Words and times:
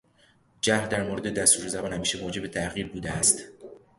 جهل 0.61 0.87
در 0.87 1.03
مورد 1.07 1.33
دستور 1.39 1.67
زبان 1.67 1.93
همیشه 1.93 2.21
موجب 2.21 2.47
تحقیر 2.47 2.87
بوده 2.87 3.11
است. 3.11 3.39